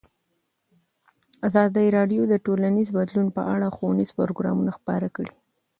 ازادي 1.47 1.85
راډیو 1.97 2.21
د 2.27 2.33
ټولنیز 2.45 2.87
بدلون 2.97 3.27
په 3.37 3.41
اړه 3.53 3.67
ښوونیز 3.75 4.09
پروګرامونه 4.17 4.71
خپاره 4.77 5.07
کړي. 5.15 5.33